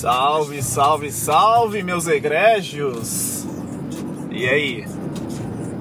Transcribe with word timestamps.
Salve, 0.00 0.62
salve, 0.62 1.12
salve, 1.12 1.82
meus 1.82 2.06
egrégios! 2.06 3.44
E 4.30 4.48
aí? 4.48 4.86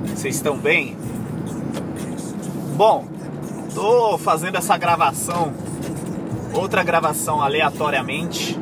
Vocês 0.08 0.36
estão 0.36 0.58
bem? 0.58 0.98
Bom, 2.76 3.08
tô 3.74 4.18
fazendo 4.18 4.58
essa 4.58 4.76
gravação, 4.76 5.54
outra 6.54 6.84
gravação 6.84 7.42
aleatoriamente. 7.42 8.60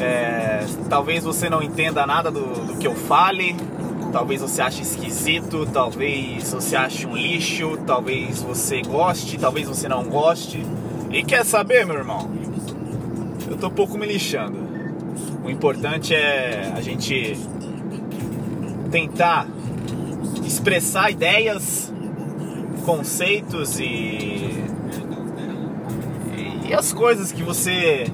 É, 0.00 0.64
talvez 0.88 1.24
você 1.24 1.50
não 1.50 1.62
entenda 1.62 2.06
nada 2.06 2.30
do, 2.30 2.68
do 2.68 2.78
que 2.78 2.86
eu 2.86 2.94
fale, 2.94 3.54
talvez 4.12 4.40
você 4.40 4.62
ache 4.62 4.80
esquisito, 4.80 5.68
talvez 5.70 6.54
você 6.54 6.74
ache 6.74 7.06
um 7.06 7.14
lixo, 7.14 7.78
talvez 7.86 8.42
você 8.42 8.80
goste, 8.80 9.36
talvez 9.36 9.68
você 9.68 9.86
não 9.90 10.04
goste. 10.04 10.64
E 11.10 11.22
quer 11.22 11.44
saber, 11.44 11.84
meu 11.84 11.96
irmão? 11.96 12.30
Eu 13.50 13.56
tô 13.56 13.70
pouco 13.70 13.96
me 13.96 14.06
lixando. 14.06 14.58
O 15.44 15.50
importante 15.50 16.14
é 16.14 16.72
a 16.74 16.80
gente 16.80 17.38
tentar 18.90 19.46
expressar 20.44 21.10
ideias 21.10 21.92
conceitos 22.84 23.78
e, 23.80 24.64
e 26.66 26.74
as 26.74 26.92
coisas 26.92 27.32
que 27.32 27.42
você 27.42 28.04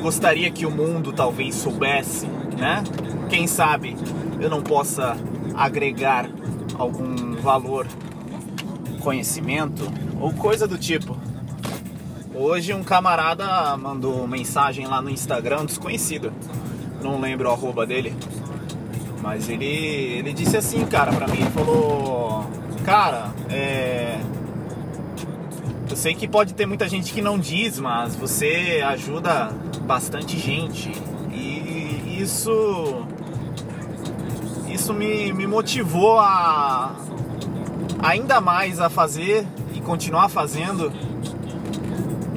gostaria 0.00 0.50
que 0.50 0.64
o 0.66 0.70
mundo 0.70 1.12
talvez 1.12 1.54
soubesse, 1.54 2.26
né? 2.58 2.82
Quem 3.28 3.46
sabe 3.46 3.96
eu 4.40 4.50
não 4.50 4.62
possa 4.62 5.16
agregar 5.54 6.28
algum 6.78 7.36
valor, 7.36 7.86
conhecimento 9.00 9.84
ou 10.20 10.32
coisa 10.32 10.66
do 10.66 10.78
tipo. 10.78 11.16
Hoje 12.34 12.72
um 12.72 12.82
camarada 12.82 13.76
mandou 13.76 14.26
mensagem 14.26 14.86
lá 14.86 15.02
no 15.02 15.10
Instagram, 15.10 15.66
desconhecido, 15.66 16.32
não 17.02 17.20
lembro 17.20 17.48
o 17.48 17.52
arroba 17.52 17.86
dele, 17.86 18.14
mas 19.20 19.48
ele, 19.48 19.66
ele 19.66 20.32
disse 20.32 20.56
assim, 20.56 20.84
cara, 20.86 21.12
pra 21.12 21.28
mim, 21.28 21.40
ele 21.40 21.50
falou 21.50 22.22
Cara, 22.84 23.32
é. 23.48 24.18
Eu 25.88 25.96
sei 25.96 26.14
que 26.14 26.26
pode 26.26 26.54
ter 26.54 26.66
muita 26.66 26.88
gente 26.88 27.12
que 27.12 27.22
não 27.22 27.38
diz, 27.38 27.78
mas 27.78 28.16
você 28.16 28.82
ajuda 28.84 29.52
bastante 29.82 30.38
gente. 30.38 30.90
E 31.32 32.18
isso. 32.20 33.06
Isso 34.68 34.92
me, 34.92 35.32
me 35.32 35.46
motivou 35.46 36.18
a. 36.18 36.96
ainda 38.02 38.40
mais 38.40 38.80
a 38.80 38.88
fazer 38.88 39.46
e 39.74 39.80
continuar 39.80 40.28
fazendo. 40.28 40.92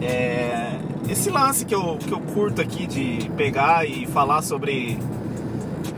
É, 0.05 0.79
esse 1.09 1.31
lance 1.31 1.65
que 1.65 1.73
eu, 1.73 1.97
que 1.97 2.11
eu 2.11 2.19
curto 2.19 2.61
aqui 2.61 2.85
de 2.85 3.29
pegar 3.35 3.87
e 3.87 4.05
falar 4.05 4.43
sobre 4.43 4.99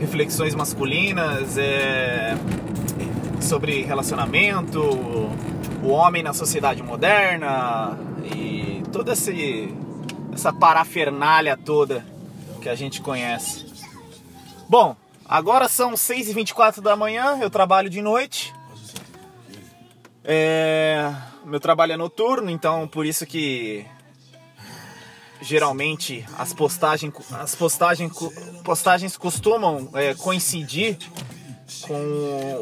reflexões 0.00 0.54
masculinas, 0.54 1.58
é, 1.58 2.34
sobre 3.40 3.82
relacionamento, 3.82 4.80
o 5.82 5.88
homem 5.88 6.22
na 6.22 6.32
sociedade 6.32 6.82
moderna 6.82 7.98
e 8.34 8.82
toda 8.90 9.12
essa 9.12 10.52
parafernália 10.52 11.56
toda 11.56 12.04
que 12.62 12.68
a 12.68 12.74
gente 12.74 13.00
conhece. 13.02 13.66
Bom, 14.68 14.96
agora 15.26 15.68
são 15.68 15.92
6h24 15.92 16.80
da 16.80 16.96
manhã, 16.96 17.38
eu 17.40 17.50
trabalho 17.50 17.90
de 17.90 18.00
noite. 18.00 18.54
É, 20.24 21.10
meu 21.44 21.60
trabalho 21.60 21.92
é 21.92 21.96
noturno, 21.96 22.50
então 22.50 22.86
por 22.86 23.06
isso 23.06 23.24
que 23.24 23.86
geralmente 25.40 26.24
as 26.36 26.52
postagens, 26.52 27.12
as 27.32 27.54
postagens, 27.54 28.12
postagens 28.64 29.16
costumam 29.16 29.88
é, 29.94 30.14
coincidir 30.14 30.98
com 31.82 31.94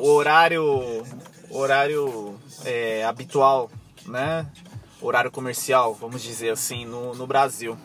o 0.02 0.08
horário, 0.08 1.04
horário 1.50 2.38
é, 2.64 3.04
habitual, 3.04 3.70
né? 4.06 4.46
Horário 5.00 5.30
comercial, 5.30 5.94
vamos 5.94 6.22
dizer 6.22 6.50
assim, 6.50 6.84
no, 6.84 7.14
no 7.14 7.26
Brasil. 7.26 7.76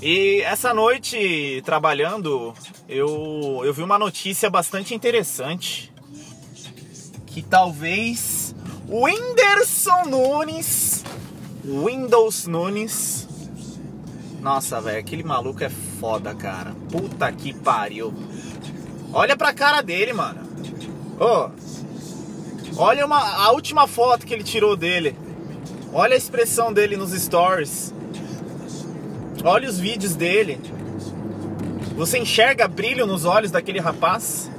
E 0.00 0.42
essa 0.42 0.72
noite, 0.72 1.60
trabalhando, 1.64 2.54
eu, 2.88 3.62
eu 3.64 3.74
vi 3.74 3.82
uma 3.82 3.98
notícia 3.98 4.48
bastante 4.48 4.94
interessante. 4.94 5.92
Que 7.26 7.42
talvez 7.42 8.54
o 8.88 9.04
Whindersson 9.04 10.04
Nunes, 10.06 10.97
Windows 11.68 12.46
Nunes. 12.46 13.28
Nossa, 14.40 14.80
velho, 14.80 14.98
aquele 14.98 15.22
maluco 15.22 15.62
é 15.62 15.68
foda, 15.68 16.34
cara. 16.34 16.74
Puta 16.90 17.30
que 17.30 17.52
pariu. 17.52 18.14
Olha 19.12 19.36
pra 19.36 19.52
cara 19.52 19.82
dele, 19.82 20.14
mano. 20.14 20.40
Ô, 21.20 21.50
oh, 22.76 22.82
olha 22.82 23.04
uma, 23.04 23.18
a 23.18 23.52
última 23.52 23.86
foto 23.86 24.26
que 24.26 24.32
ele 24.32 24.44
tirou 24.44 24.76
dele. 24.76 25.14
Olha 25.92 26.14
a 26.14 26.16
expressão 26.16 26.72
dele 26.72 26.96
nos 26.96 27.10
stories. 27.12 27.92
Olha 29.44 29.68
os 29.68 29.78
vídeos 29.78 30.14
dele. 30.14 30.58
Você 31.96 32.18
enxerga 32.18 32.66
brilho 32.66 33.06
nos 33.06 33.26
olhos 33.26 33.50
daquele 33.50 33.78
rapaz? 33.78 34.50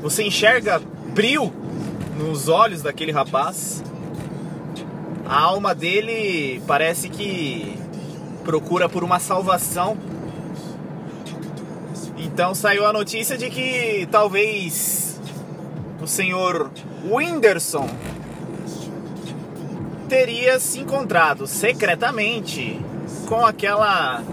Você 0.00 0.22
enxerga 0.22 0.78
brilho 1.12 1.52
nos 2.16 2.48
olhos 2.48 2.82
daquele 2.82 3.10
rapaz? 3.10 3.82
A 5.30 5.42
alma 5.42 5.76
dele 5.76 6.60
parece 6.66 7.08
que 7.08 7.78
procura 8.42 8.88
por 8.88 9.04
uma 9.04 9.20
salvação. 9.20 9.96
Então 12.16 12.52
saiu 12.52 12.84
a 12.84 12.92
notícia 12.92 13.38
de 13.38 13.48
que 13.48 14.08
talvez 14.10 15.20
o 16.02 16.06
senhor 16.08 16.68
Whindersson 17.08 17.88
teria 20.08 20.58
se 20.58 20.80
encontrado 20.80 21.46
secretamente 21.46 22.80
com 23.28 23.46
aquela 23.46 24.24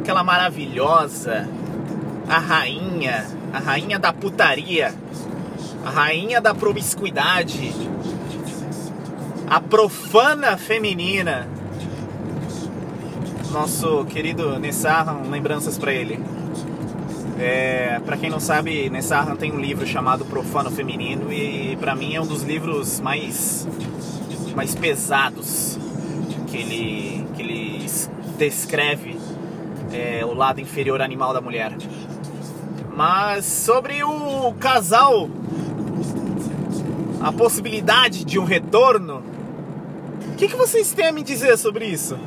aquela 0.00 0.24
maravilhosa 0.24 1.48
a 2.28 2.38
rainha, 2.40 3.24
a 3.52 3.60
rainha 3.60 4.00
da 4.00 4.12
putaria, 4.12 4.92
a 5.86 5.90
rainha 5.90 6.40
da 6.40 6.52
promiscuidade, 6.52 7.72
a 9.48 9.60
profana 9.60 10.56
feminina. 10.56 11.48
Nosso 13.52 14.04
querido 14.06 14.58
Nessarram, 14.58 15.30
lembranças 15.30 15.78
para 15.78 15.92
ele. 15.92 16.18
É, 17.38 18.00
para 18.04 18.16
quem 18.16 18.30
não 18.30 18.38
sabe, 18.38 18.88
Nessahan 18.88 19.34
tem 19.34 19.52
um 19.52 19.60
livro 19.60 19.84
chamado 19.86 20.24
Profano 20.24 20.70
Feminino 20.70 21.32
e 21.32 21.76
para 21.80 21.94
mim 21.94 22.14
é 22.14 22.20
um 22.20 22.26
dos 22.26 22.42
livros 22.42 23.00
mais 23.00 23.66
mais 24.54 24.72
pesados 24.72 25.76
que 26.46 26.56
ele 26.56 27.26
que 27.34 27.42
ele 27.42 27.86
descreve 28.38 29.18
é, 29.92 30.24
o 30.24 30.32
lado 30.32 30.60
inferior 30.60 31.02
animal 31.02 31.32
da 31.32 31.40
mulher. 31.40 31.76
Mas 32.96 33.44
sobre 33.44 34.04
o 34.04 34.54
casal, 34.54 35.28
a 37.20 37.32
possibilidade 37.32 38.24
de 38.24 38.38
um 38.38 38.44
retorno, 38.44 39.33
o 40.28 40.36
que, 40.36 40.48
que 40.48 40.56
vocês 40.56 40.92
têm 40.92 41.06
a 41.06 41.12
me 41.12 41.22
dizer 41.22 41.56
sobre 41.56 41.86
isso? 41.86 42.18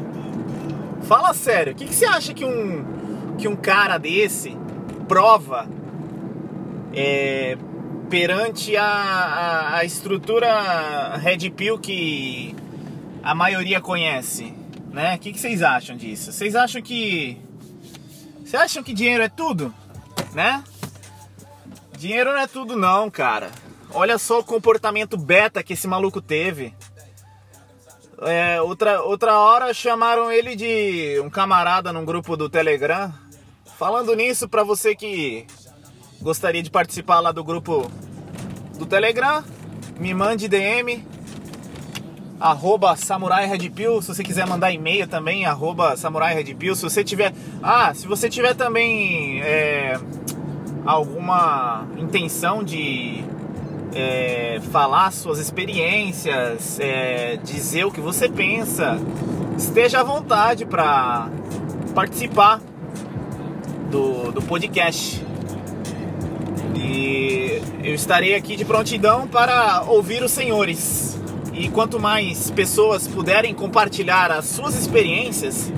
Fala 1.03 1.33
sério, 1.33 1.73
o 1.73 1.75
que, 1.75 1.85
que 1.85 1.93
você 1.93 2.05
acha 2.05 2.33
que 2.33 2.43
um 2.45 2.97
que 3.37 3.47
um 3.47 3.55
cara 3.55 3.97
desse 3.97 4.57
prova 5.07 5.69
é, 6.93 7.55
perante 8.09 8.75
a, 8.75 8.83
a, 8.83 9.75
a, 9.77 9.85
estrutura 9.85 11.15
Red 11.17 11.51
Pill 11.51 11.77
que 11.77 12.55
a 13.21 13.35
maioria 13.35 13.79
conhece, 13.79 14.53
né? 14.91 15.15
O 15.15 15.19
que, 15.19 15.31
que 15.31 15.39
vocês 15.39 15.61
acham 15.61 15.95
disso? 15.95 16.31
Vocês 16.31 16.55
acham 16.55 16.81
que 16.81 17.39
vocês 18.39 18.55
acham 18.55 18.81
que 18.81 18.93
dinheiro 18.93 19.23
é 19.23 19.29
tudo, 19.29 19.73
né? 20.33 20.63
Dinheiro 21.97 22.31
não 22.31 22.39
é 22.39 22.47
tudo 22.47 22.75
não, 22.75 23.09
cara. 23.09 23.49
Olha 23.93 24.17
só 24.17 24.39
o 24.39 24.43
comportamento 24.43 25.17
beta 25.17 25.63
que 25.63 25.73
esse 25.73 25.87
maluco 25.87 26.21
teve. 26.21 26.73
É, 28.21 28.59
outra, 28.61 29.01
outra 29.03 29.39
hora 29.39 29.73
chamaram 29.73 30.31
ele 30.31 30.55
de 30.55 31.21
um 31.23 31.29
camarada 31.29 31.93
num 31.93 32.03
grupo 32.03 32.35
do 32.35 32.49
Telegram. 32.49 33.13
Falando 33.77 34.15
nisso, 34.15 34.49
para 34.49 34.63
você 34.63 34.95
que 34.95 35.45
gostaria 36.19 36.63
de 36.63 36.71
participar 36.71 37.19
lá 37.19 37.31
do 37.31 37.43
grupo 37.43 37.91
do 38.77 38.85
Telegram, 38.85 39.43
me 39.99 40.13
mande 40.13 40.47
DM 40.47 41.05
arroba 42.39 42.95
Samurai 42.95 43.47
Red 43.47 43.69
Pill, 43.71 44.01
se 44.01 44.13
você 44.13 44.23
quiser 44.23 44.45
mandar 44.45 44.71
e-mail 44.71 45.07
também, 45.07 45.45
arroba 45.45 45.95
Samurai 45.97 46.33
Red 46.33 46.53
Pill, 46.55 46.75
se 46.75 46.83
você 46.83 47.03
tiver... 47.03 47.33
Ah, 47.61 47.93
se 47.93 48.07
você 48.07 48.29
tiver 48.29 48.53
também 48.55 49.41
é, 49.41 49.99
alguma 50.85 51.87
intenção 51.97 52.63
de 52.63 53.23
é, 53.97 54.59
falar 54.71 55.11
suas 55.11 55.39
experiências, 55.39 56.79
é, 56.79 57.37
dizer 57.43 57.85
o 57.85 57.91
que 57.91 57.99
você 57.99 58.29
pensa, 58.29 58.99
esteja 59.57 60.01
à 60.01 60.03
vontade 60.03 60.65
para 60.65 61.29
participar 61.95 62.61
do, 63.89 64.31
do 64.31 64.41
podcast. 64.43 65.25
E 66.75 67.59
eu 67.83 67.95
estarei 67.95 68.35
aqui 68.35 68.55
de 68.55 68.63
prontidão 68.63 69.27
para 69.27 69.83
ouvir 69.87 70.21
os 70.23 70.31
senhores. 70.31 71.19
E 71.53 71.67
quanto 71.69 71.99
mais 71.99 72.51
pessoas 72.51 73.07
puderem 73.07 73.51
compartilhar 73.51 74.31
as 74.31 74.45
suas 74.45 74.75
experiências, 74.75 75.73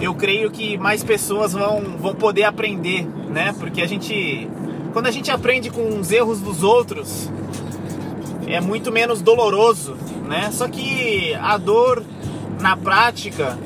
eu 0.00 0.14
creio 0.14 0.52
que 0.52 0.78
mais 0.78 1.02
pessoas 1.02 1.52
vão, 1.52 1.82
vão 1.98 2.14
poder 2.14 2.44
aprender, 2.44 3.04
né? 3.28 3.52
Porque 3.58 3.82
a 3.82 3.86
gente, 3.88 4.48
quando 4.96 5.08
a 5.08 5.10
gente 5.10 5.30
aprende 5.30 5.68
com 5.68 6.00
os 6.00 6.10
erros 6.10 6.40
dos 6.40 6.62
outros, 6.62 7.30
é 8.46 8.62
muito 8.62 8.90
menos 8.90 9.20
doloroso, 9.20 9.94
né? 10.26 10.48
Só 10.50 10.66
que 10.68 11.34
a 11.34 11.58
dor 11.58 12.02
na 12.62 12.78
prática 12.78 13.58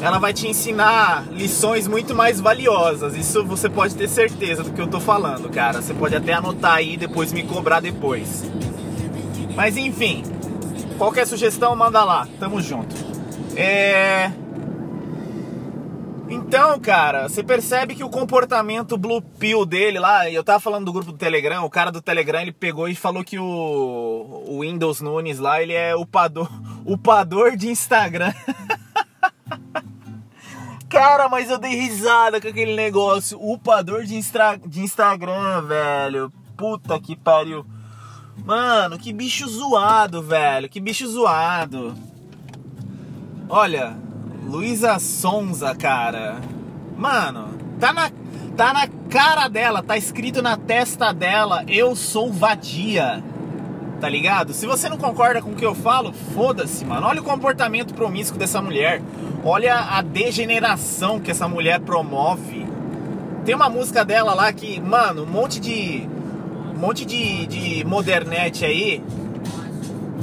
ela 0.00 0.20
vai 0.20 0.32
te 0.32 0.46
ensinar 0.46 1.24
lições 1.32 1.88
muito 1.88 2.14
mais 2.14 2.40
valiosas. 2.40 3.16
Isso 3.16 3.44
você 3.44 3.68
pode 3.68 3.96
ter 3.96 4.08
certeza 4.08 4.62
do 4.62 4.70
que 4.70 4.80
eu 4.80 4.86
tô 4.86 5.00
falando, 5.00 5.50
cara. 5.50 5.82
Você 5.82 5.92
pode 5.92 6.14
até 6.14 6.32
anotar 6.32 6.74
aí 6.74 6.94
e 6.94 6.96
depois 6.96 7.32
me 7.32 7.42
cobrar 7.42 7.80
depois. 7.80 8.44
Mas 9.56 9.76
enfim, 9.76 10.22
qualquer 10.96 11.26
sugestão 11.26 11.74
manda 11.74 12.04
lá. 12.04 12.28
Tamo 12.38 12.62
junto. 12.62 12.94
É 13.56 14.30
então, 16.56 16.78
cara, 16.78 17.28
você 17.28 17.42
percebe 17.42 17.96
que 17.96 18.04
o 18.04 18.08
comportamento 18.08 18.96
Blue 18.96 19.20
Pill 19.20 19.66
dele 19.66 19.98
lá, 19.98 20.30
eu 20.30 20.44
tava 20.44 20.60
falando 20.60 20.84
do 20.84 20.92
grupo 20.92 21.10
do 21.10 21.18
Telegram, 21.18 21.64
o 21.64 21.68
cara 21.68 21.90
do 21.90 22.00
Telegram 22.00 22.40
ele 22.40 22.52
pegou 22.52 22.88
e 22.88 22.94
falou 22.94 23.24
que 23.24 23.40
o, 23.40 24.44
o 24.46 24.60
Windows 24.60 25.00
Nunes 25.00 25.40
lá, 25.40 25.60
ele 25.60 25.72
é 25.72 25.96
upador, 25.96 26.48
upador 26.86 27.56
de 27.56 27.68
Instagram. 27.68 28.32
cara, 30.88 31.28
mas 31.28 31.50
eu 31.50 31.58
dei 31.58 31.74
risada 31.74 32.40
com 32.40 32.46
aquele 32.46 32.76
negócio, 32.76 33.36
upador 33.42 34.04
de, 34.04 34.14
instra, 34.14 34.56
de 34.56 34.80
Instagram, 34.80 35.62
velho. 35.62 36.32
Puta 36.56 37.00
que 37.00 37.16
pariu. 37.16 37.66
Mano, 38.44 38.96
que 38.96 39.12
bicho 39.12 39.48
zoado, 39.48 40.22
velho, 40.22 40.68
que 40.68 40.78
bicho 40.78 41.08
zoado. 41.08 41.96
Olha, 43.48 44.03
Luísa 44.46 44.98
Sonza, 44.98 45.74
cara. 45.74 46.36
Mano, 46.96 47.54
tá 47.80 47.92
na, 47.92 48.10
tá 48.56 48.72
na 48.72 48.86
cara 49.08 49.48
dela, 49.48 49.82
tá 49.82 49.96
escrito 49.96 50.42
na 50.42 50.56
testa 50.56 51.12
dela: 51.12 51.64
Eu 51.66 51.96
sou 51.96 52.30
vadia. 52.32 53.22
Tá 54.00 54.08
ligado? 54.08 54.52
Se 54.52 54.66
você 54.66 54.88
não 54.88 54.98
concorda 54.98 55.40
com 55.40 55.52
o 55.52 55.54
que 55.54 55.64
eu 55.64 55.74
falo, 55.74 56.12
foda-se, 56.12 56.84
mano. 56.84 57.06
Olha 57.06 57.22
o 57.22 57.24
comportamento 57.24 57.94
promíscuo 57.94 58.38
dessa 58.38 58.60
mulher. 58.60 59.00
Olha 59.42 59.76
a 59.76 60.02
degeneração 60.02 61.18
que 61.18 61.30
essa 61.30 61.48
mulher 61.48 61.80
promove. 61.80 62.66
Tem 63.46 63.54
uma 63.54 63.70
música 63.70 64.04
dela 64.04 64.34
lá 64.34 64.52
que, 64.52 64.78
mano, 64.80 65.22
um 65.22 65.26
monte 65.26 65.58
de. 65.58 66.06
Um 66.74 66.78
monte 66.78 67.06
de, 67.06 67.46
de 67.46 67.84
modernete 67.84 68.64
aí 68.64 69.02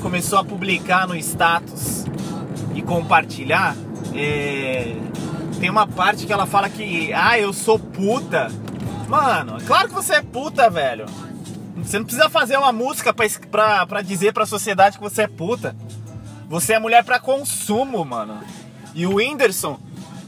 começou 0.02 0.38
a 0.38 0.44
publicar 0.44 1.08
no 1.08 1.16
status 1.16 2.06
e 2.76 2.82
compartilhar 2.82 3.76
é, 4.14 4.96
tem 5.60 5.70
uma 5.70 5.88
parte 5.88 6.26
que 6.26 6.34
ela 6.34 6.46
fala 6.46 6.70
que, 6.70 7.14
ah, 7.14 7.38
eu 7.40 7.54
sou 7.54 7.78
puta. 7.78 8.50
Mano, 9.08 9.58
claro 9.66 9.90
que 9.90 9.94
você 9.94 10.16
é 10.16 10.22
puta, 10.22 10.70
velho. 10.70 11.06
Você 11.78 11.98
não 11.98 12.06
precisa 12.06 12.30
fazer 12.30 12.58
uma 12.58 12.72
música 12.72 13.14
pra, 13.14 13.28
pra, 13.50 13.86
pra 13.86 14.02
dizer 14.02 14.34
pra 14.34 14.46
sociedade 14.46 14.98
que 14.98 15.04
você 15.04 15.24
é 15.24 15.28
puta. 15.28 15.76
Você 16.50 16.74
é 16.74 16.80
mulher 16.80 17.04
pra 17.04 17.20
consumo, 17.20 18.04
mano. 18.04 18.40
E 18.94 19.06
o 19.06 19.16
Whindersson, 19.16 19.80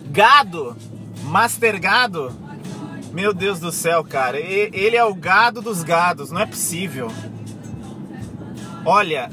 gado, 0.09 0.75
master 1.23 1.79
gado. 1.79 2.33
Meu 3.11 3.33
Deus 3.33 3.59
do 3.59 3.71
céu, 3.71 4.03
cara. 4.03 4.39
Ele 4.39 4.95
é 4.95 5.03
o 5.03 5.13
gado 5.13 5.61
dos 5.61 5.83
gados, 5.83 6.31
não 6.31 6.41
é 6.41 6.45
possível. 6.45 7.11
Olha, 8.85 9.29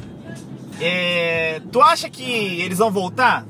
é, 0.81 1.61
tu 1.73 1.81
acha 1.81 2.09
que 2.09 2.23
eles 2.61 2.79
vão 2.79 2.91
voltar? 2.91 3.47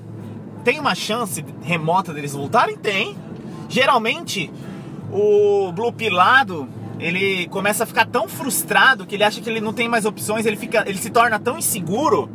Tem 0.71 0.79
uma 0.79 0.95
chance 0.95 1.45
remota 1.65 2.15
deles 2.15 2.33
voltarem? 2.33 2.77
Tem. 2.77 3.17
Geralmente, 3.69 4.49
o 5.11 5.73
Blue 5.73 5.93
Pilado, 5.93 6.69
ele 7.01 7.49
começa 7.49 7.83
a 7.83 7.87
ficar 7.89 8.07
tão 8.07 8.29
frustrado 8.29 9.05
que 9.05 9.17
ele 9.17 9.25
acha 9.25 9.41
que 9.41 9.51
ele 9.51 9.61
não 9.61 9.73
tem 9.73 9.89
mais 9.89 10.05
opções, 10.05 10.47
ele, 10.47 10.57
fica, 10.57 10.85
ele 10.87 10.99
se 10.99 11.11
torna 11.11 11.41
tão 11.41 11.59
inseguro 11.59 12.31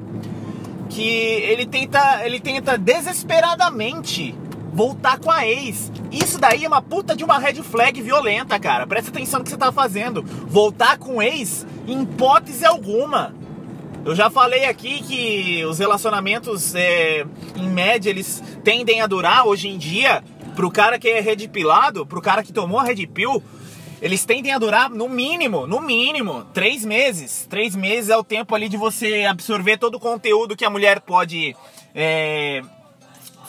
que 0.89 1.01
ele 1.01 1.65
tenta, 1.65 2.25
ele 2.25 2.41
tenta 2.41 2.77
desesperadamente 2.77 4.35
voltar 4.73 5.17
com 5.17 5.31
a 5.31 5.47
ex. 5.47 5.89
Isso 6.11 6.37
daí 6.37 6.65
é 6.65 6.67
uma 6.67 6.81
puta 6.81 7.15
de 7.15 7.23
uma 7.23 7.37
red 7.37 7.63
flag 7.63 8.01
violenta, 8.01 8.59
cara. 8.59 8.85
Presta 8.85 9.11
atenção 9.11 9.39
no 9.39 9.45
que 9.45 9.49
você 9.49 9.55
tá 9.55 9.71
fazendo. 9.71 10.21
Voltar 10.21 10.97
com 10.97 11.23
ex 11.23 11.65
em 11.87 12.01
hipótese 12.01 12.65
alguma. 12.65 13.33
Eu 14.05 14.15
já 14.15 14.29
falei 14.29 14.65
aqui 14.65 15.01
que 15.01 15.65
os 15.65 15.79
relacionamentos, 15.79 16.75
é, 16.75 17.25
em 17.55 17.67
média, 17.67 18.11
eles 18.11 18.41
tendem 18.63 19.01
a 19.01 19.07
durar 19.07 19.47
hoje 19.47 19.67
em 19.67 19.79
dia. 19.79 20.23
Pro 20.55 20.69
cara 20.69 20.99
que 20.99 21.09
é 21.09 21.19
red 21.19 21.47
pilado, 21.47 22.05
pro 22.05 22.21
cara 22.21 22.43
que 22.43 22.53
tomou 22.53 22.79
a 22.79 22.83
red 22.83 23.07
pill, 23.07 23.43
eles 23.99 24.23
tendem 24.23 24.53
a 24.53 24.59
durar 24.59 24.91
no 24.91 25.09
mínimo, 25.09 25.65
no 25.65 25.81
mínimo, 25.81 26.45
três 26.53 26.85
meses. 26.85 27.47
Três 27.49 27.75
meses 27.75 28.11
é 28.11 28.15
o 28.15 28.23
tempo 28.23 28.53
ali 28.53 28.69
de 28.69 28.77
você 28.77 29.25
absorver 29.25 29.77
todo 29.77 29.95
o 29.95 29.99
conteúdo 29.99 30.55
que 30.55 30.63
a 30.63 30.69
mulher 30.69 31.01
pode 31.01 31.55
é, 31.95 32.61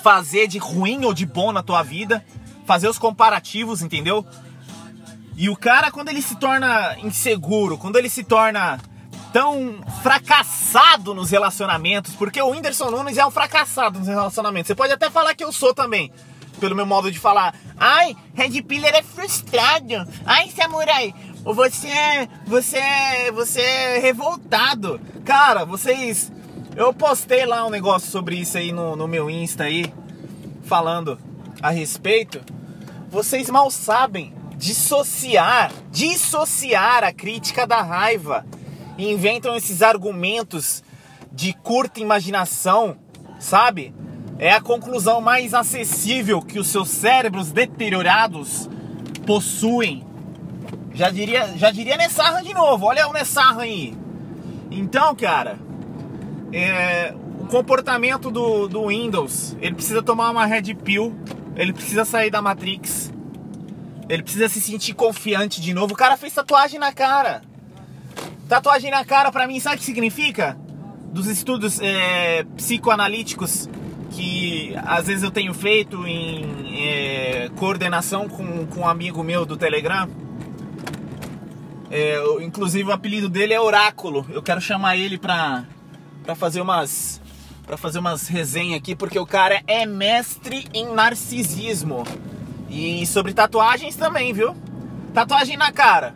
fazer 0.03 0.47
de 0.47 0.57
ruim 0.57 1.05
ou 1.05 1.13
de 1.13 1.27
bom 1.27 1.53
na 1.53 1.63
tua 1.63 1.83
vida. 1.83 2.25
Fazer 2.65 2.89
os 2.89 2.99
comparativos, 2.99 3.83
entendeu? 3.83 4.25
E 5.37 5.51
o 5.51 5.55
cara, 5.55 5.91
quando 5.91 6.09
ele 6.09 6.23
se 6.23 6.35
torna 6.37 6.97
inseguro, 7.03 7.77
quando 7.77 7.97
ele 7.97 8.09
se 8.09 8.25
torna 8.25 8.81
tão 9.33 9.81
fracassado 10.03 11.15
nos 11.15 11.31
relacionamentos, 11.31 12.15
porque 12.15 12.41
o 12.41 12.51
Whindersson 12.51 12.91
Nunes 12.91 13.19
é 13.19 13.27
um 13.27 13.31
fracassado 13.31 13.99
nos 13.99 14.09
relacionamentos. 14.09 14.69
Você 14.69 14.75
pode 14.75 14.93
até 14.93 15.11
falar 15.11 15.35
que 15.35 15.45
eu 15.45 15.53
sou 15.53 15.75
também, 15.75 16.13
pelo 16.61 16.75
meu 16.75 16.87
modo 16.87 17.11
de 17.11 17.19
falar. 17.19 17.55
Ai, 17.77 18.17
Red 18.35 18.63
Pillar 18.63 18.95
é 18.95 19.03
frustrado. 19.03 20.07
Ai, 20.25 20.51
Samurai, 20.51 21.15
você 21.43 21.89
é, 21.89 22.29
você 22.47 22.79
é, 22.79 23.33
você 23.33 23.61
é 23.61 23.99
revoltado. 23.99 25.01
Cara, 25.25 25.65
vocês 25.65 26.33
eu 26.77 26.93
postei 26.93 27.47
lá 27.47 27.65
um 27.65 27.71
negócio 27.71 28.11
sobre 28.11 28.37
isso 28.37 28.59
aí 28.59 28.71
no, 28.71 28.95
no 28.97 29.09
meu 29.09 29.31
Insta 29.31 29.65
aí, 29.65 29.87
falando 30.65 31.19
a 31.63 31.71
respeito. 31.71 32.43
Vocês 33.09 33.49
mal 33.49 33.71
sabem 33.71 34.35
dissociar, 34.57 35.73
dissociar 35.91 37.03
a 37.03 37.15
crítica 37.15 37.67
da 37.67 37.81
raiva 37.81 38.45
e 38.97 39.11
inventam 39.11 39.55
esses 39.57 39.83
argumentos 39.83 40.83
de 41.33 41.53
curta 41.53 42.01
imaginação, 42.01 42.97
sabe? 43.39 43.95
É 44.39 44.53
a 44.53 44.61
conclusão 44.61 45.21
mais 45.21 45.55
acessível 45.55 46.43
que 46.43 46.59
os 46.59 46.69
seus 46.69 46.89
cérebros 46.89 47.51
deteriorados 47.51 48.69
possuem. 49.27 50.05
Já 50.95 51.11
diria, 51.11 51.57
já 51.57 51.71
diria 51.71 51.97
Nessarra 51.97 52.43
de 52.43 52.55
novo, 52.55 52.87
olha 52.87 53.09
o 53.09 53.13
Nessarra 53.13 53.63
aí. 53.63 53.97
Então, 54.71 55.15
cara, 55.15 55.59
é, 56.53 57.15
o 57.41 57.47
comportamento 57.47 58.31
do, 58.31 58.69
do 58.69 58.89
Windows, 58.89 59.57
ele 59.61 59.75
precisa 59.75 60.03
tomar 60.03 60.31
uma 60.31 60.47
Red 60.47 60.75
Pill, 60.75 61.15
ele 61.55 61.73
precisa 61.73 62.05
sair 62.05 62.31
da 62.31 62.43
Matrix, 62.43 63.13
ele 64.09 64.23
precisa 64.23 64.49
se 64.49 64.61
sentir 64.61 64.95
confiante 64.95 65.61
de 65.61 65.73
novo. 65.73 65.95
O 65.95 65.97
cara 65.97 66.17
fez 66.17 66.33
tatuagem 66.33 66.79
na 66.79 66.93
cara. 66.93 67.43
Tatuagem 68.49 68.93
na 68.93 69.05
cara, 69.05 69.33
pra 69.33 69.47
mim, 69.47 69.59
sabe 69.59 69.77
o 69.77 69.79
que 69.81 69.85
significa? 69.85 70.57
Dos 71.13 71.27
estudos 71.27 71.81
é, 71.81 72.45
psicoanalíticos 72.57 73.69
que 74.11 74.73
às 74.85 75.09
vezes 75.09 75.25
eu 75.25 75.33
tenho 75.33 75.53
feito 75.53 76.07
em 76.07 76.89
é, 76.89 77.51
coordenação 77.57 78.29
com, 78.29 78.65
com 78.67 78.81
um 78.81 78.89
amigo 78.89 79.25
meu 79.25 79.45
do 79.45 79.57
Telegram. 79.57 80.09
É, 81.91 82.23
inclusive 82.41 82.89
o 82.89 82.93
apelido 82.93 83.29
dele 83.29 83.53
é 83.53 83.61
Oráculo. 83.61 84.25
Eu 84.31 84.43
quero 84.43 84.61
chamar 84.61 84.97
ele 84.97 85.19
pra, 85.19 85.65
pra 86.23 86.35
fazer 86.35 86.61
umas 86.61 87.21
para 87.67 87.77
fazer 87.77 87.99
umas 87.99 88.29
resenhas 88.29 88.79
aqui 88.79 88.95
porque 88.95 89.19
o 89.19 89.27
cara 89.27 89.61
é 89.67 89.85
mestre 89.85 90.69
em 90.73 90.87
narcisismo 90.95 92.05
e 92.71 93.05
sobre 93.07 93.35
tatuagens 93.35 93.97
também, 93.97 94.33
viu? 94.33 94.55
Tatuagem 95.13 95.57
na 95.57 95.73
cara 95.73 96.15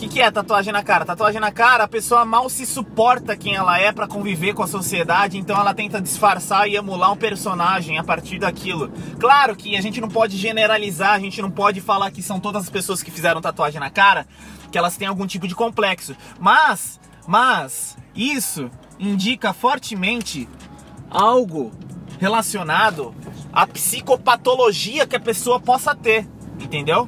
que, 0.00 0.08
que 0.08 0.20
é 0.20 0.30
tatuagem 0.30 0.72
na 0.72 0.82
cara? 0.82 1.04
Tatuagem 1.04 1.38
na 1.38 1.52
cara, 1.52 1.84
a 1.84 1.88
pessoa 1.88 2.24
mal 2.24 2.48
se 2.48 2.64
suporta 2.64 3.36
quem 3.36 3.54
ela 3.54 3.78
é 3.78 3.92
para 3.92 4.08
conviver 4.08 4.54
com 4.54 4.62
a 4.62 4.66
sociedade, 4.66 5.36
então 5.36 5.60
ela 5.60 5.74
tenta 5.74 6.00
disfarçar 6.00 6.66
e 6.66 6.74
emular 6.74 7.12
um 7.12 7.16
personagem 7.16 7.98
a 7.98 8.04
partir 8.04 8.38
daquilo. 8.38 8.90
Claro 9.18 9.54
que 9.54 9.76
a 9.76 9.80
gente 9.82 10.00
não 10.00 10.08
pode 10.08 10.38
generalizar, 10.38 11.12
a 11.12 11.18
gente 11.18 11.42
não 11.42 11.50
pode 11.50 11.82
falar 11.82 12.10
que 12.10 12.22
são 12.22 12.40
todas 12.40 12.62
as 12.62 12.70
pessoas 12.70 13.02
que 13.02 13.10
fizeram 13.10 13.42
tatuagem 13.42 13.78
na 13.78 13.90
cara 13.90 14.26
que 14.72 14.78
elas 14.78 14.96
têm 14.96 15.06
algum 15.06 15.26
tipo 15.26 15.46
de 15.46 15.54
complexo. 15.54 16.16
Mas, 16.38 16.98
mas 17.26 17.98
isso 18.14 18.70
indica 18.98 19.52
fortemente 19.52 20.48
algo 21.10 21.72
relacionado 22.18 23.14
a 23.52 23.66
psicopatologia 23.66 25.06
que 25.06 25.16
a 25.16 25.20
pessoa 25.20 25.60
possa 25.60 25.94
ter, 25.94 26.26
entendeu? 26.58 27.06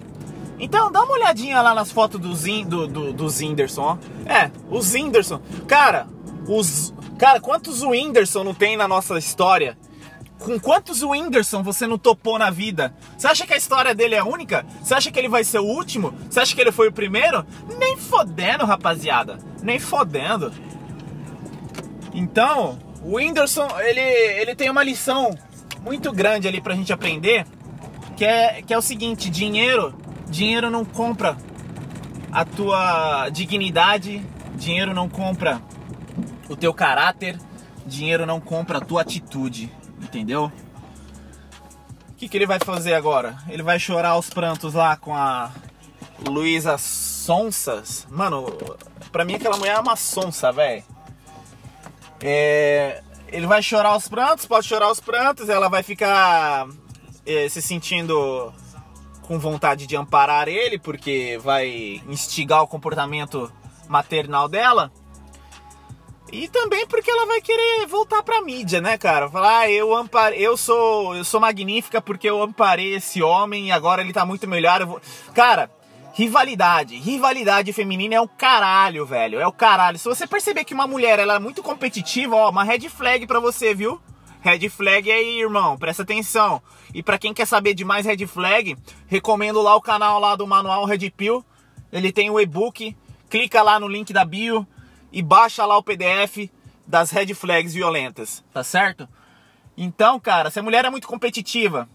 Então 0.62 0.92
dá 0.92 1.02
uma 1.02 1.14
olhadinha 1.14 1.60
lá 1.60 1.74
nas 1.74 1.90
fotos 1.90 2.20
do, 2.20 2.32
Zin, 2.36 2.64
do, 2.64 2.86
do, 2.86 3.12
do 3.12 3.28
Zinderson, 3.28 3.82
ó. 3.82 4.32
É, 4.32 4.48
o 4.70 4.80
Zinderson. 4.80 5.42
Cara, 5.66 6.06
os. 6.46 6.94
Cara, 7.18 7.40
quantos 7.40 7.82
Whindersson 7.82 8.44
não 8.44 8.54
tem 8.54 8.76
na 8.76 8.86
nossa 8.86 9.18
história? 9.18 9.76
Com 10.38 10.60
quantos 10.60 11.02
Whindersson 11.02 11.64
você 11.64 11.84
não 11.84 11.98
topou 11.98 12.38
na 12.38 12.48
vida? 12.48 12.94
Você 13.18 13.26
acha 13.26 13.44
que 13.44 13.52
a 13.52 13.56
história 13.56 13.92
dele 13.92 14.14
é 14.14 14.22
única? 14.22 14.64
Você 14.80 14.94
acha 14.94 15.10
que 15.10 15.18
ele 15.18 15.28
vai 15.28 15.42
ser 15.42 15.58
o 15.58 15.64
último? 15.64 16.14
Você 16.30 16.38
acha 16.38 16.54
que 16.54 16.60
ele 16.60 16.72
foi 16.72 16.88
o 16.88 16.92
primeiro? 16.92 17.44
Nem 17.76 17.96
fodendo, 17.96 18.64
rapaziada. 18.64 19.40
Nem 19.62 19.80
fodendo. 19.80 20.52
Então, 22.14 22.78
o 23.04 23.16
Whindersson, 23.16 23.68
ele, 23.80 24.00
ele 24.00 24.54
tem 24.54 24.70
uma 24.70 24.84
lição 24.84 25.36
muito 25.82 26.12
grande 26.12 26.46
ali 26.46 26.60
pra 26.60 26.74
gente 26.74 26.92
aprender, 26.92 27.46
que 28.16 28.24
é, 28.24 28.62
que 28.62 28.72
é 28.72 28.78
o 28.78 28.82
seguinte, 28.82 29.30
dinheiro, 29.30 29.94
dinheiro 30.32 30.70
não 30.70 30.82
compra 30.82 31.36
a 32.32 32.42
tua 32.42 33.28
dignidade, 33.28 34.26
dinheiro 34.54 34.94
não 34.94 35.06
compra 35.06 35.60
o 36.48 36.56
teu 36.56 36.72
caráter, 36.72 37.38
dinheiro 37.84 38.24
não 38.24 38.40
compra 38.40 38.78
a 38.78 38.80
tua 38.80 39.02
atitude, 39.02 39.70
entendeu? 40.00 40.50
O 42.08 42.14
que, 42.16 42.28
que 42.28 42.36
ele 42.36 42.46
vai 42.46 42.58
fazer 42.58 42.94
agora? 42.94 43.36
Ele 43.46 43.62
vai 43.62 43.78
chorar 43.78 44.10
aos 44.10 44.30
prantos 44.30 44.72
lá 44.72 44.96
com 44.96 45.14
a 45.14 45.52
Luísa 46.26 46.78
Sonsas. 46.78 48.06
Mano, 48.10 48.46
pra 49.10 49.26
mim 49.26 49.34
aquela 49.34 49.58
mulher 49.58 49.76
é 49.76 49.80
uma 49.80 49.96
sonsa, 49.96 50.50
velho. 50.50 50.82
É, 52.22 53.02
ele 53.28 53.46
vai 53.46 53.62
chorar 53.62 53.90
aos 53.90 54.08
prantos, 54.08 54.46
pode 54.46 54.66
chorar 54.66 54.86
aos 54.86 55.00
prantos, 55.00 55.50
ela 55.50 55.68
vai 55.68 55.82
ficar 55.82 56.68
é, 57.26 57.48
se 57.50 57.60
sentindo 57.60 58.54
com 59.32 59.38
vontade 59.38 59.86
de 59.86 59.96
amparar 59.96 60.46
ele, 60.46 60.78
porque 60.78 61.40
vai 61.42 62.02
instigar 62.06 62.62
o 62.62 62.66
comportamento 62.66 63.50
maternal 63.88 64.46
dela. 64.46 64.92
E 66.30 66.48
também 66.48 66.86
porque 66.86 67.10
ela 67.10 67.24
vai 67.24 67.40
querer 67.40 67.86
voltar 67.86 68.22
pra 68.22 68.42
mídia, 68.42 68.82
né, 68.82 68.98
cara? 68.98 69.30
Falar, 69.30 69.60
ah, 69.60 69.70
eu 69.70 69.94
amparei, 69.96 70.38
eu 70.38 70.54
sou, 70.54 71.16
eu 71.16 71.24
sou 71.24 71.40
magnífica 71.40 72.02
porque 72.02 72.28
eu 72.28 72.42
amparei 72.42 72.94
esse 72.94 73.22
homem 73.22 73.68
e 73.68 73.72
agora 73.72 74.02
ele 74.02 74.12
tá 74.12 74.26
muito 74.26 74.46
melhor. 74.46 74.84
Vou... 74.84 75.00
Cara, 75.32 75.70
rivalidade, 76.12 76.98
rivalidade 76.98 77.72
feminina 77.72 78.16
é 78.16 78.20
o 78.20 78.28
caralho, 78.28 79.06
velho. 79.06 79.40
É 79.40 79.46
o 79.46 79.52
caralho. 79.52 79.98
Se 79.98 80.08
você 80.08 80.26
perceber 80.26 80.64
que 80.64 80.74
uma 80.74 80.86
mulher 80.86 81.18
ela 81.18 81.36
é 81.36 81.38
muito 81.38 81.62
competitiva, 81.62 82.36
ó, 82.36 82.50
uma 82.50 82.64
red 82.64 82.86
flag 82.90 83.26
pra 83.26 83.40
você, 83.40 83.74
viu? 83.74 83.98
Red 84.42 84.68
flag 84.68 85.10
aí, 85.10 85.40
irmão, 85.40 85.78
presta 85.78 86.02
atenção. 86.02 86.60
E 86.94 87.02
para 87.02 87.18
quem 87.18 87.32
quer 87.32 87.46
saber 87.46 87.74
de 87.74 87.84
mais 87.84 88.06
red 88.06 88.26
flag, 88.26 88.76
recomendo 89.06 89.62
lá 89.62 89.74
o 89.74 89.80
canal 89.80 90.20
lá 90.20 90.36
do 90.36 90.46
Manual 90.46 90.84
Red 90.84 91.10
Pill. 91.10 91.44
Ele 91.90 92.12
tem 92.12 92.30
o 92.30 92.40
e-book, 92.40 92.96
clica 93.28 93.62
lá 93.62 93.78
no 93.78 93.88
link 93.88 94.12
da 94.12 94.24
bio 94.24 94.66
e 95.10 95.22
baixa 95.22 95.64
lá 95.64 95.76
o 95.76 95.82
PDF 95.82 96.50
das 96.86 97.10
red 97.10 97.34
flags 97.34 97.74
violentas, 97.74 98.44
tá 98.52 98.64
certo? 98.64 99.08
Então, 99.76 100.18
cara, 100.20 100.50
se 100.50 100.58
a 100.58 100.62
mulher 100.62 100.84
é 100.84 100.90
muito 100.90 101.06
competitiva, 101.06 101.88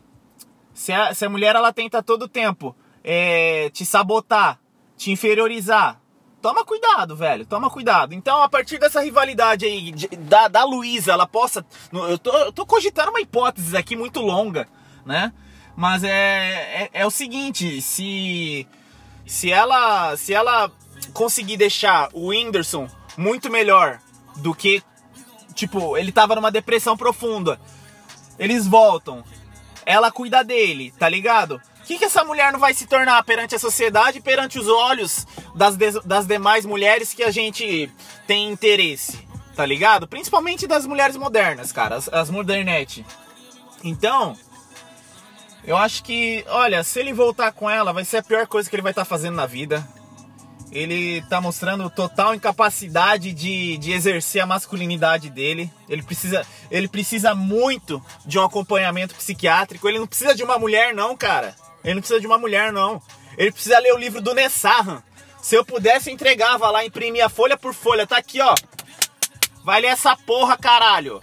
se 0.74 0.92
a, 0.92 1.14
se 1.14 1.26
a 1.26 1.30
mulher 1.30 1.56
ela 1.56 1.74
tenta 1.74 2.02
todo 2.02 2.28
tempo 2.28 2.76
é, 3.04 3.70
te 3.72 3.86
sabotar, 3.86 4.60
te 4.96 5.12
inferiorizar, 5.12 6.02
toma 6.42 6.66
cuidado, 6.66 7.16
velho, 7.16 7.46
toma 7.46 7.70
cuidado. 7.70 8.14
Então, 8.14 8.42
a 8.42 8.50
partir 8.50 8.80
dessa 8.80 9.02
rivalidade 9.02 9.66
aí 9.66 9.92
de, 9.92 10.08
da, 10.08 10.48
da 10.48 10.64
Luísa, 10.64 11.12
ela 11.12 11.28
possa. 11.28 11.66
Eu 11.92 12.18
tô, 12.18 12.32
eu 12.38 12.52
tô 12.52 12.66
cogitando 12.66 13.10
uma 13.10 13.22
hipótese 13.22 13.76
aqui 13.76 13.96
muito 13.96 14.22
longa, 14.22 14.68
né? 15.08 15.34
Mas 15.76 16.04
é, 16.04 16.10
é, 16.10 16.90
é 16.94 17.06
o 17.06 17.12
seguinte, 17.12 17.82
se. 17.82 18.68
Se 19.26 19.52
ela, 19.52 20.16
se 20.16 20.34
ela 20.34 20.72
conseguir 21.14 21.58
deixar 21.58 22.10
o 22.14 22.30
Whindersson 22.30 22.90
muito 23.18 23.50
melhor 23.50 24.00
do 24.38 24.54
que. 24.54 24.82
Tipo, 25.54 25.98
ele 25.98 26.12
tava 26.12 26.36
numa 26.36 26.52
depressão 26.52 26.96
profunda. 26.96 27.60
Eles 28.40 28.68
voltam. 28.68 29.24
Ela 29.86 30.12
cuida 30.12 30.44
dele, 30.44 30.94
tá 30.98 31.10
ligado? 31.10 31.62
O 31.80 31.84
que, 31.88 31.98
que 31.98 32.06
essa 32.06 32.24
mulher 32.24 32.52
não 32.52 32.60
vai 32.60 32.74
se 32.74 32.86
tornar 32.86 33.24
perante 33.24 33.56
a 33.56 33.60
sociedade, 33.60 34.20
perante 34.20 34.60
os 34.60 34.68
olhos 34.68 35.26
das, 35.56 35.78
de, 35.78 36.00
das 36.02 36.28
demais 36.28 36.66
mulheres 36.66 37.14
que 37.14 37.24
a 37.24 37.32
gente 37.32 37.90
tem 38.26 38.50
interesse, 38.52 39.18
tá 39.56 39.66
ligado? 39.66 40.08
Principalmente 40.08 40.68
das 40.68 40.86
mulheres 40.86 41.16
modernas, 41.16 41.72
cara, 41.72 41.96
as, 41.96 42.10
as 42.10 42.30
modernete. 42.30 43.06
Então, 43.84 44.36
eu 45.68 45.78
acho 45.78 46.04
que, 46.04 46.44
olha, 46.48 46.84
se 46.84 47.00
ele 47.00 47.14
voltar 47.14 47.52
com 47.52 47.70
ela, 47.70 47.94
vai 47.94 48.04
ser 48.04 48.18
a 48.18 48.24
pior 48.24 48.48
coisa 48.48 48.68
que 48.68 48.76
ele 48.76 48.82
vai 48.82 48.92
estar 48.92 49.04
tá 49.04 49.10
fazendo 49.10 49.36
na 49.36 49.46
vida 49.46 49.88
ele 50.72 51.22
tá 51.24 51.40
mostrando 51.40 51.90
total 51.90 52.36
incapacidade 52.36 53.32
de, 53.32 53.78
de 53.78 53.92
exercer 53.92 54.42
a 54.42 54.46
masculinidade 54.46 55.30
dele. 55.30 55.72
Ele 55.88 56.04
precisa, 56.04 56.46
ele 56.70 56.88
precisa 56.88 57.34
muito 57.34 58.04
de 58.26 58.38
um 58.38 58.44
acompanhamento 58.44 59.16
psiquiátrico. 59.16 59.88
Ele 59.88 60.00
não 60.00 60.08
precisa 60.08 60.36
de 60.36 60.44
uma 60.44 60.60
mulher, 60.60 60.94
não, 60.94 61.16
cara. 61.16 61.56
Ele 61.84 61.96
não 61.96 62.02
precisa 62.02 62.20
de 62.20 62.28
uma 62.28 62.38
mulher, 62.38 62.74
não. 62.74 63.02
Ele 63.38 63.52
precisa 63.52 63.80
ler 63.80 63.94
o 63.94 63.98
livro 63.98 64.22
do 64.22 64.34
Nessahan. 64.34 65.02
Se 65.42 65.56
eu 65.56 65.64
pudesse, 65.64 66.10
eu 66.10 66.14
entregava 66.14 66.70
lá, 66.70 66.84
imprimia 66.84 67.30
folha 67.30 67.56
por 67.56 67.74
folha. 67.74 68.06
Tá 68.06 68.18
aqui, 68.18 68.42
ó. 68.42 68.54
Vai 69.64 69.82
ler 69.82 69.88
essa 69.88 70.16
porra, 70.16 70.58
caralho. 70.58 71.22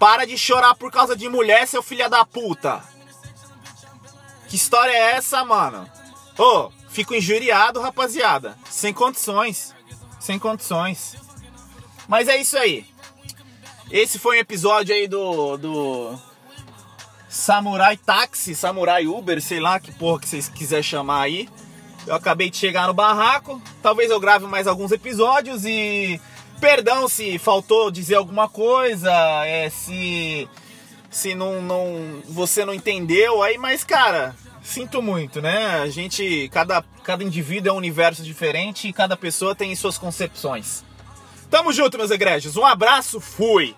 Para 0.00 0.26
de 0.26 0.36
chorar 0.36 0.74
por 0.74 0.90
causa 0.90 1.14
de 1.14 1.28
mulher, 1.28 1.68
seu 1.68 1.82
filho 1.82 2.10
da 2.10 2.24
puta. 2.24 2.82
Que 4.48 4.56
história 4.56 4.90
é 4.90 5.12
essa, 5.12 5.44
mano? 5.44 5.88
Ô, 6.36 6.42
oh, 6.42 6.80
Fico 6.90 7.14
injuriado, 7.14 7.80
rapaziada. 7.80 8.58
Sem 8.68 8.92
condições. 8.92 9.74
Sem 10.18 10.38
condições. 10.38 11.16
Mas 12.08 12.28
é 12.28 12.36
isso 12.36 12.58
aí. 12.58 12.84
Esse 13.90 14.18
foi 14.18 14.36
um 14.36 14.40
episódio 14.40 14.94
aí 14.94 15.06
do. 15.06 15.56
do. 15.56 16.18
Samurai 17.28 17.96
Táxi, 17.96 18.56
Samurai 18.56 19.06
Uber, 19.06 19.40
sei 19.40 19.60
lá 19.60 19.78
que 19.78 19.92
porra 19.92 20.18
que 20.18 20.28
vocês 20.28 20.48
quiserem 20.48 20.82
chamar 20.82 21.22
aí. 21.22 21.48
Eu 22.04 22.16
acabei 22.16 22.50
de 22.50 22.56
chegar 22.56 22.88
no 22.88 22.94
barraco. 22.94 23.62
Talvez 23.80 24.10
eu 24.10 24.18
grave 24.18 24.46
mais 24.46 24.66
alguns 24.66 24.90
episódios 24.90 25.64
e. 25.64 26.20
Perdão 26.60 27.08
se 27.08 27.38
faltou 27.38 27.90
dizer 27.90 28.16
alguma 28.16 28.48
coisa, 28.48 29.10
é, 29.46 29.70
se. 29.70 30.48
Se 31.10 31.34
não, 31.34 31.60
não. 31.60 32.22
Você 32.28 32.64
não 32.64 32.72
entendeu 32.72 33.42
aí, 33.42 33.58
mas 33.58 33.82
cara, 33.82 34.36
Sinto 34.62 35.00
muito, 35.00 35.40
né? 35.40 35.80
A 35.80 35.88
gente, 35.88 36.48
cada, 36.52 36.84
cada 37.02 37.24
indivíduo 37.24 37.70
é 37.70 37.72
um 37.72 37.78
universo 37.78 38.22
diferente 38.22 38.88
e 38.88 38.92
cada 38.92 39.16
pessoa 39.16 39.54
tem 39.54 39.74
suas 39.74 39.96
concepções. 39.96 40.84
Tamo 41.50 41.72
junto, 41.72 41.98
meus 41.98 42.10
egrégios. 42.10 42.56
Um 42.56 42.64
abraço, 42.64 43.20
fui! 43.20 43.74